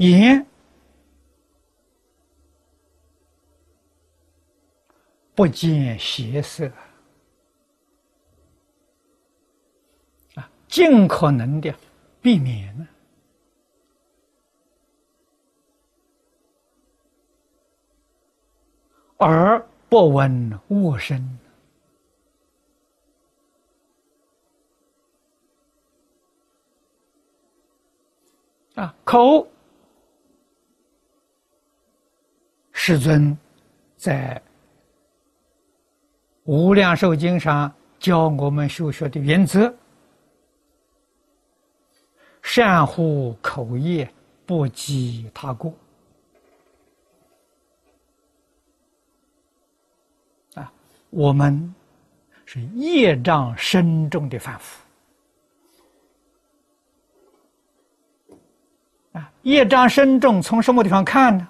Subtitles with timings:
[0.00, 0.46] 眼
[5.34, 6.66] 不见邪色。
[10.36, 11.74] 啊，尽可能的
[12.22, 12.74] 避免。
[12.78, 12.88] 呢。
[19.18, 21.38] 耳不闻恶声。
[28.76, 29.46] 啊，口
[32.90, 33.38] 世尊
[33.96, 34.34] 在
[36.42, 39.72] 《无量寿经》上教我们修学的原则：
[42.42, 44.12] 善护口业，
[44.44, 45.72] 不讥他过。
[50.54, 50.72] 啊
[51.10, 51.72] 我们
[52.44, 54.82] 是业障深重的凡夫
[59.12, 59.32] 啊！
[59.42, 61.48] 业障深重，从什么地方看呢？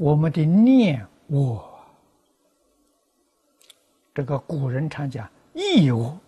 [0.00, 1.62] 我们的念我，
[4.14, 6.18] 这个古人常讲义我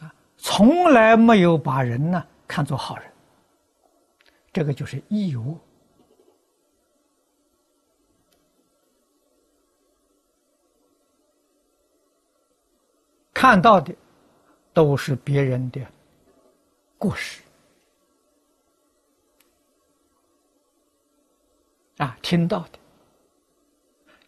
[0.00, 3.08] 啊，从来没有把人呢看作好人，
[4.52, 5.56] 这个就是义我。
[13.32, 13.94] 看到的
[14.72, 15.80] 都是别人的
[16.98, 17.43] 过失
[22.04, 22.78] 啊，听到的，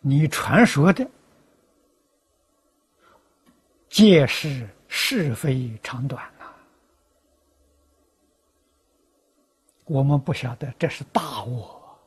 [0.00, 1.06] 你传说的，
[3.90, 6.46] 皆是是非长短呐。
[9.84, 11.98] 我们不晓得这是大我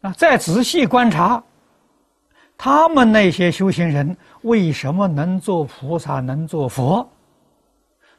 [0.00, 1.44] 啊，再仔细观察。
[2.56, 7.06] 他们那些修行人为什么能做菩萨，能做佛？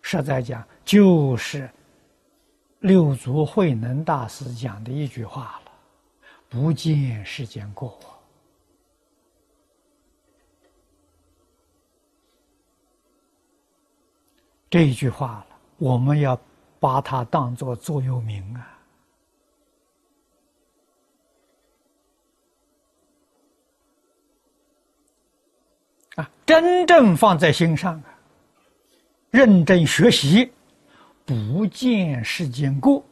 [0.03, 1.67] 实在讲，就是
[2.85, 5.71] 六祖慧能大师讲的一句话了
[6.47, 7.99] ：“不见世间过。”
[14.69, 16.39] 这一句话了，我们要
[16.79, 18.77] 把它当作座右铭啊。
[26.17, 28.13] 啊，真正放在心上啊，
[29.31, 30.51] 认真学习，
[31.25, 33.03] 不见世间过，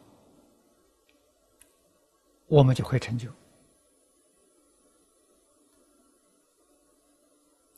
[2.48, 3.28] 我们就会成就。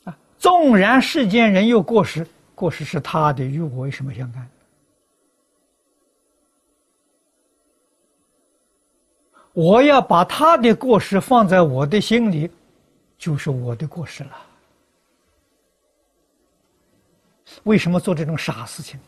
[0.04, 4.50] 啊，纵然世间人有过失，过失是他的，与我有什么相干？
[9.54, 12.52] 我要把他的过失放在我的心里，
[13.18, 14.46] 就是我的过失了。
[17.64, 19.00] 为什么做这种傻事情？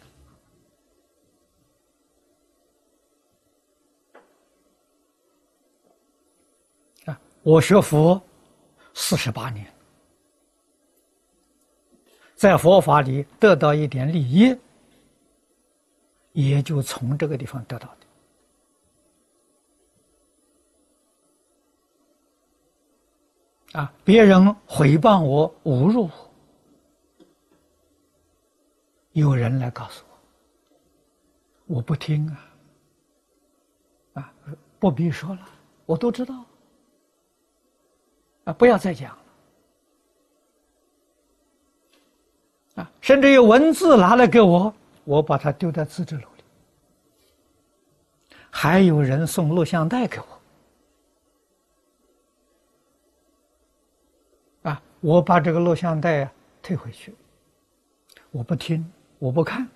[7.05, 8.21] 啊，我学佛
[8.93, 9.65] 四十八年，
[12.35, 14.55] 在佛法里得到一点利益，
[16.33, 17.87] 也就从这个地方得到
[23.73, 23.79] 的。
[23.79, 26.11] 啊，别人诽谤我、侮辱我。
[29.11, 30.03] 有人来告诉
[31.67, 32.49] 我，我不听啊，
[34.13, 34.33] 啊，
[34.79, 35.47] 不必说了，
[35.85, 36.45] 我都知道，
[38.47, 39.09] 啊，不要再讲
[42.75, 46.44] 了，啊，甚至有文字拿来给我，我把它丢在自制楼里，
[48.50, 50.18] 还有人送录像带给
[54.64, 56.31] 我，啊，我把这个录像带
[56.62, 57.14] 退回去，
[58.31, 58.90] 我不听。
[59.19, 59.68] 我不看，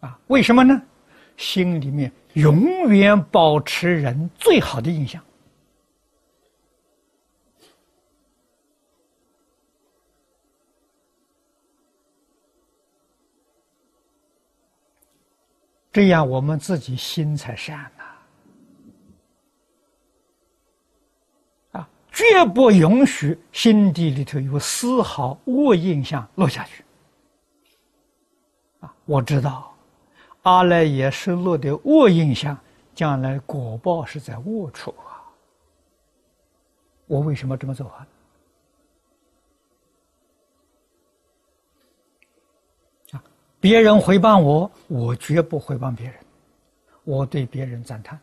[0.00, 0.82] 啊，为什么呢？
[1.36, 5.22] 心里面永远保持人最好的印象，
[15.96, 17.90] 这样我们自己心才善
[21.72, 26.84] 呐，啊，绝不允许心底里头有丝毫恶印象落下去。
[28.80, 29.74] 啊我知道，
[30.42, 32.54] 阿赖耶识落的恶印象，
[32.94, 35.24] 将来果报是在恶处啊。
[37.06, 38.06] 我为什么这么做啊？
[43.66, 46.14] 别人回谤我，我绝不回谤别人，
[47.02, 48.16] 我对别人赞叹。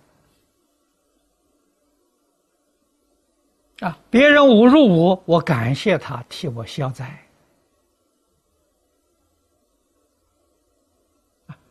[3.82, 7.20] 啊，别人侮辱我，我感谢他替我消灾，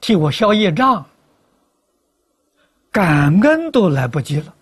[0.02, 1.06] 替我消业障，
[2.90, 4.54] 感恩都来不及了，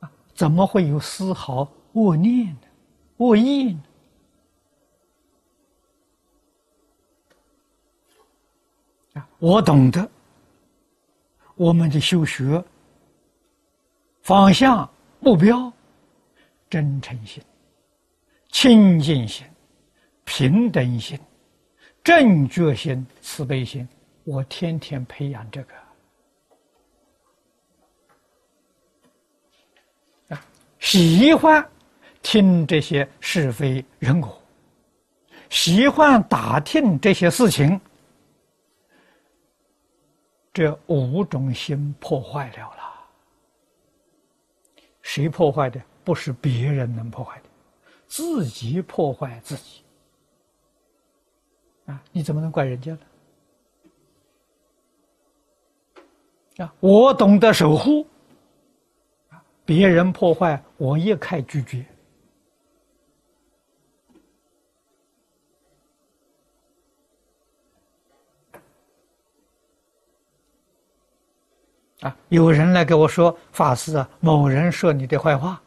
[0.00, 2.68] 啊，怎么会有丝毫恶念呢？
[3.16, 3.82] 恶意呢？
[9.44, 10.08] 我懂得，
[11.54, 12.64] 我们的修学
[14.22, 14.88] 方向、
[15.20, 15.70] 目标，
[16.70, 17.42] 真诚心、
[18.48, 19.46] 清净心、
[20.24, 21.20] 平等心。
[22.02, 23.86] 正觉心、慈悲心，
[24.24, 25.74] 我天天培养这个。
[30.34, 30.40] 啊，
[30.78, 31.62] 喜欢
[32.22, 34.42] 听这些是非人我，
[35.50, 37.78] 喜欢打听这些事情，
[40.54, 42.94] 这五种心破坏了了。
[45.02, 45.78] 谁破坏的？
[46.04, 47.44] 不是别人能破坏的，
[48.06, 49.82] 自己破坏自己。
[51.86, 52.02] 啊！
[52.12, 53.00] 你怎么能怪人家呢？
[56.64, 56.74] 啊！
[56.80, 58.06] 我懂得守护，
[59.64, 61.84] 别人破坏，我一概拒绝。
[72.04, 72.16] 啊！
[72.28, 75.60] 有人来跟我说：“法师啊，某人说你的坏话，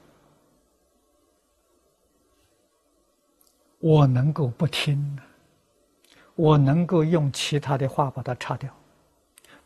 [3.79, 5.23] 我能够不听呢？”
[6.35, 8.71] 我能够用其他的话把它擦掉，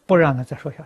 [0.06, 0.86] 不让他再说下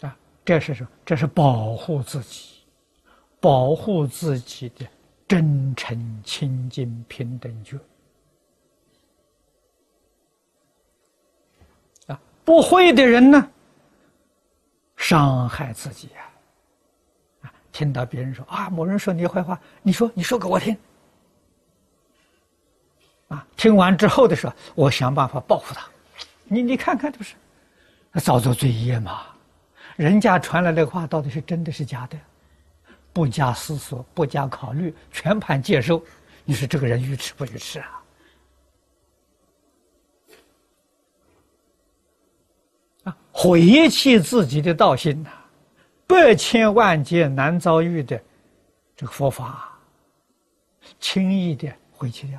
[0.00, 0.04] 去。
[0.04, 0.90] 啊，这是什么？
[1.04, 2.64] 这是保护自己，
[3.38, 4.84] 保护自己的
[5.28, 7.78] 真诚、清净、平等觉。
[12.46, 13.50] 不会的人呢，
[14.96, 17.50] 伤害自己呀。
[17.72, 20.74] 听到别人说啊，某人说你坏话，你说你说给我听。
[23.26, 25.84] 啊，听完之后的时候，我想办法报复他。
[26.44, 27.34] 你你看看，这不是
[28.22, 29.22] 造作罪业吗？
[29.96, 32.16] 人家传来的话到底是真的是假的？
[33.12, 36.00] 不加思索，不加考虑，全盘接受。
[36.44, 38.00] 你说这个人愚痴不愚痴啊？
[43.46, 45.30] 啊，毁弃自己的道心呐！
[46.06, 48.20] 百千万劫难遭遇的
[48.96, 49.78] 这个佛法，
[50.98, 52.38] 轻易的毁弃掉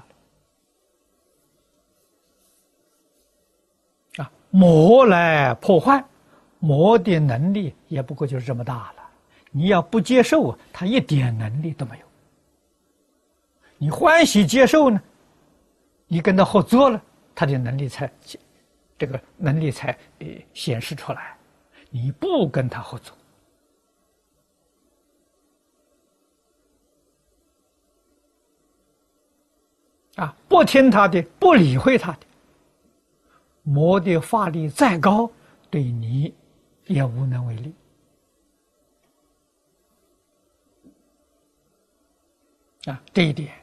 [4.18, 4.24] 了。
[4.24, 6.04] 啊，魔来破坏，
[6.60, 9.04] 魔的能力也不过就是这么大了。
[9.52, 12.06] 你要不接受，他一点能力都没有。
[13.78, 15.02] 你欢喜接受呢，
[16.08, 17.02] 你跟他合作了，
[17.34, 18.12] 他的能力才
[18.98, 21.38] 这个能力才呃显示出来。
[21.90, 23.16] 你不跟他合作。
[30.16, 30.36] 啊！
[30.50, 32.20] 不听他的，不理会他的，
[33.62, 35.30] 魔的法力再高，
[35.70, 36.34] 对你
[36.86, 37.76] 也无能为力。
[42.86, 43.54] 啊，这一点，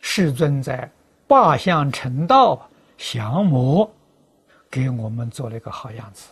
[0.00, 0.86] 世尊在
[1.28, 2.66] 《八相成道
[2.96, 3.86] 降魔》
[4.70, 6.28] 给我们做了一个好样子。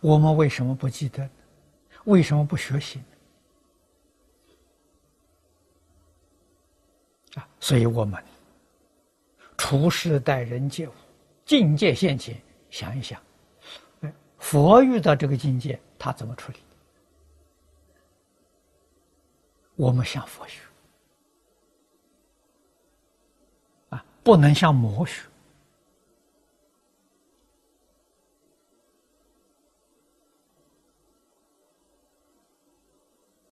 [0.00, 1.28] 我们为什么不记得？
[2.04, 3.00] 为什么不学习？
[7.34, 8.22] 啊，所以我们
[9.56, 10.92] 处事待人接物，
[11.44, 12.36] 境界现前，
[12.68, 13.22] 想一想，
[14.00, 16.58] 哎，佛遇到这个境界，他怎么处理？
[19.76, 20.60] 我们向佛学，
[24.22, 25.31] 不能像魔学。